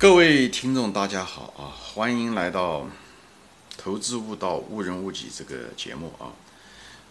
[0.00, 1.76] 各位听众，大家好啊！
[1.78, 2.78] 欢迎来到
[3.76, 6.32] 《投资悟道，误人误己》这个节目啊。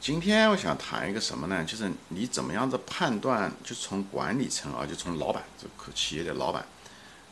[0.02, 1.64] 今天我想谈一个什么呢？
[1.64, 6.66] 就是你怎么样子判断，就从管理层啊，就从老板这个企业的老板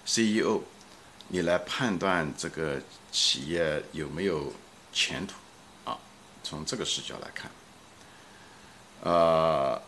[0.06, 0.62] CEO，
[1.30, 2.80] 你来判断这个
[3.12, 4.54] 企业有没有
[4.94, 5.34] 前途
[5.90, 5.98] 啊？
[6.44, 7.50] 从这个视角来看，
[9.02, 9.82] 呃，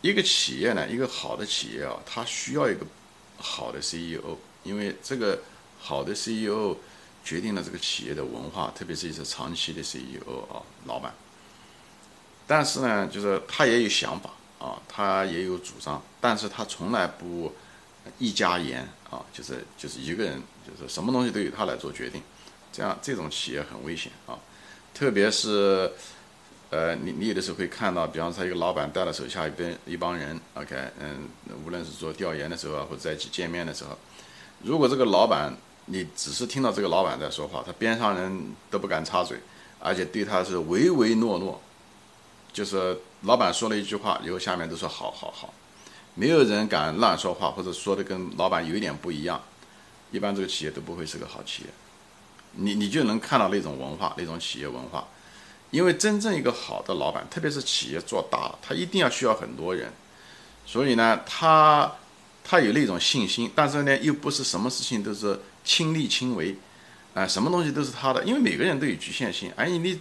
[0.00, 2.86] 一个企业呢，一个好的企业啊，它需要一个
[3.36, 4.38] 好的 CEO。
[4.66, 5.38] 因为这个
[5.78, 6.76] 好的 CEO
[7.24, 11.14] 决定了这个企业的文化，特别是一些长期的 CEO 啊，老板。
[12.46, 17.52] 但是呢，就是他也有想法啊，他也有主张，但是他从来不
[18.18, 22.22] 一家言啊，就是就是一个人，就是什么东西都由他来做决定，
[22.72, 24.38] 这样这种企业很危险啊。
[24.94, 25.90] 特别是
[26.70, 31.28] 呃，你你有的时候会看到，比方说一个老板带了手下一边一帮人，OK，嗯，
[31.64, 33.98] 无论是做调研的时候啊，或者在一起见面的时候。
[34.62, 39.38] 如果这个老板，你只是听到这个老板在说话，他边上人都不敢插嘴，
[39.78, 41.60] 而且对他是唯唯诺诺，
[42.52, 45.54] 就是老板说了一句话以后，下面都说好好好，
[46.14, 49.40] 没有人敢乱说话或者说的跟老板有一点不一样，
[50.10, 51.68] 一般这个企业都不会是个好企业。
[52.52, 55.06] 你你就能看到那种文化，那种企业文化，
[55.70, 59.92] 因为真正一个好的老板，特别是企业做大了，他一定要需要很多人，
[60.64, 61.92] 所以呢，他。
[62.48, 66.56] 他有那种信心，但是呢，又不是什么事情都是亲力亲为，
[67.12, 69.52] 啊，什么东西都是他的，因为每个人都有局限性。
[69.56, 70.00] 而你，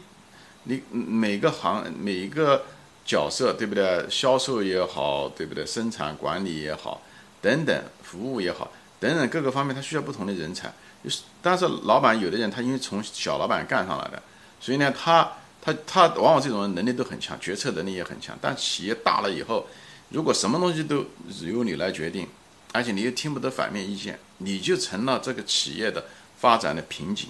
[0.66, 2.66] 你每个行每一个
[3.04, 4.06] 角色，对不对？
[4.10, 5.66] 销售也好，对不对？
[5.66, 7.02] 生产管理也好，
[7.42, 10.72] 等等，服务也好，等等各个方面，他需要不同的人才。
[11.04, 14.22] 就是，但是老板有的人，他因为从小老板干上来的，
[14.60, 18.38] 所以呢，他他他往往这种人能力都很强，决策能力也很强。
[18.40, 19.68] 但企业大了以后，
[20.16, 21.06] 如果什么东西都
[21.42, 22.26] 由你来决定，
[22.72, 26.06] 而且你又听不得反面意见，你就成了这个企业的
[26.38, 27.28] 发展的瓶颈。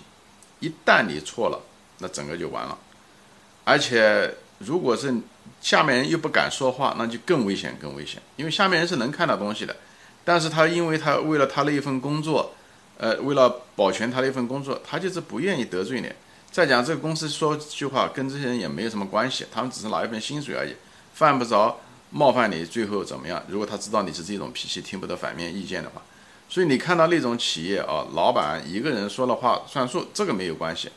[0.59, 1.59] 一旦你错了，
[1.97, 2.77] 那整个就完了。
[3.63, 5.11] 而且如果是
[5.59, 8.21] 下面人又不敢说话，那就更危险，更危险。
[8.35, 9.75] 因为下面人是能看到东西的，
[10.23, 12.53] 但是他因为他为了他那一份工作，
[12.99, 16.11] 呃，为了保全他那份工作，他就是不愿意得罪你。
[16.51, 20.75] 再讲这个公司说句话，跟这些人也没有什么关系，他们只是拿一份薪水而已，
[21.15, 21.79] 犯不着。
[22.17, 23.43] 冒犯你，最后怎么样？
[23.49, 26.01] 如果他知道你是这种脾气，听不得反面意见的话，
[26.47, 30.89] 所以你看到那种企业啊，老板一个人说了话算数，这个没有关系，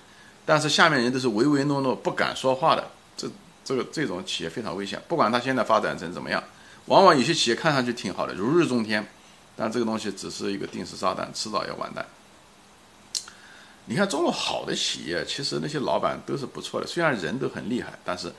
[0.47, 3.29] 但是下面人都是唯唯诺诺，不敢说话的，这
[3.65, 5.03] 这个这种企业非常危险。
[5.09, 6.41] 不管他现在发展成怎么样，
[6.85, 9.05] 往往有些企业看上去挺好的，如日中天，
[9.57, 12.07] 但这个东西只是一个定时炸弹，迟早要完蛋。
[13.87, 18.33] 你看中国好的企业，其实那些老板都是不错的，虽然人都很厉害，但是。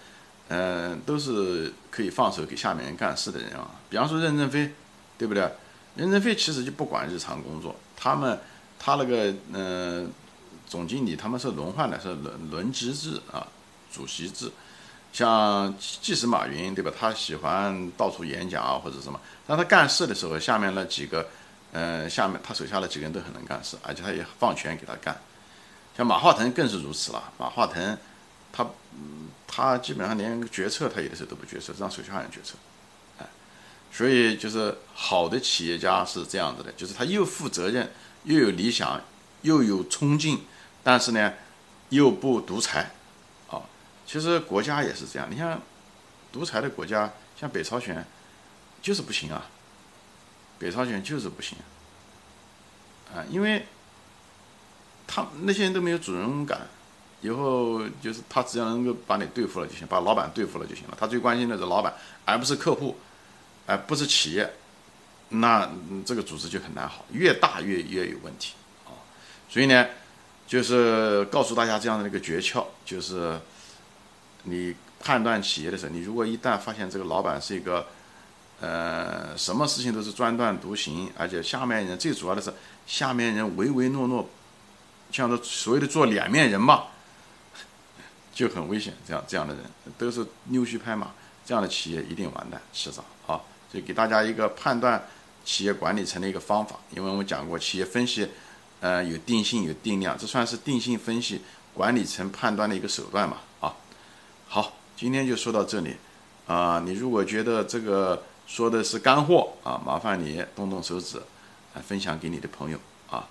[0.50, 3.70] 嗯，都是可以放手给下面人干事的人啊。
[3.90, 4.74] 比方说任正非，
[5.18, 5.50] 对不对？
[5.96, 8.40] 任正非其实就不管日常工作，他们
[8.80, 10.12] 他那个嗯
[10.68, 13.46] 总经理他们是轮换的，是轮轮值制啊，
[13.94, 14.52] 主席制。
[15.14, 16.92] 像即使马云对吧？
[16.98, 21.28] 他喜欢到处演讲啊或者什么，但他干事的时候，下面那几个
[21.74, 25.16] 嗯下面他手下的几个人都很能干事，而且他也放权给他干。
[25.96, 27.98] 像马化腾更是如此了，马化腾。
[28.52, 32.56] 他，嗯，他基本上连决策他有的时候都不决策，让手下人决策，
[33.18, 33.26] 哎，
[33.92, 37.92] 所以就是好的企业家是这样子的，就是他又负责任，
[38.24, 39.02] 又有理想，
[39.44, 40.44] 又有冲劲，
[40.84, 41.34] 但是呢，
[41.90, 42.92] 又不独裁，
[43.50, 43.62] 啊，
[44.06, 45.62] 其实国家也是这样，你像
[46.32, 48.06] 独裁的国家，像北朝鲜，
[48.82, 49.46] 就是不行啊，
[50.58, 51.58] 北朝鲜就是不行，
[53.14, 53.66] 啊，因为
[55.08, 56.68] 他那些人都没有主人感。
[57.22, 60.98] 以后就是他只要能够把你对付了就行，把老板对付了就行了。
[60.98, 61.94] 他最关心的是老板，
[62.24, 62.98] 而不是客户，
[63.66, 64.50] 而不是企业。
[65.32, 65.70] 那
[66.06, 68.54] 这个组织就很难好，越大越越有问题
[68.86, 68.96] 啊。
[69.50, 69.86] 所以呢，
[70.48, 73.38] 就是告诉大家这样的一个诀窍，就是
[74.44, 77.86] 你判断企业的时候，你如果一旦发现这个老板是一个，
[78.62, 82.52] 呃，什么事情都是专断独行，而且下面人最主要的是
[82.88, 84.28] 下面人唯唯诺诺，
[85.12, 86.86] 像说所谓的做两面人嘛。
[88.40, 89.66] 就很危险，这样这样的人
[89.98, 91.12] 都是溜须拍马，
[91.46, 93.42] 这样的企业一定完蛋，迟早啊！
[93.70, 95.04] 就给大家一个判断
[95.44, 98.30] 企业管理层的一个方法，因为我们讲过企业分析，
[98.80, 101.42] 呃，有定性有定量，这算是定性分析
[101.74, 103.76] 管理层判断的一个手段嘛啊！
[104.48, 105.98] 好，今天就说到这里
[106.48, 106.82] 啊！
[106.86, 111.22] 你如果觉得这个说的是干货啊，麻烦你动动手指，
[111.74, 113.28] 来分享给你的朋友啊！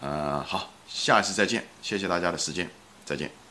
[0.00, 2.68] 呃，好，下一次再见，谢谢大家的时间，
[3.04, 3.43] 再见。